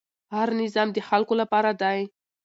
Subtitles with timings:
[0.33, 1.99] هر نظام د خلکو لپاره دی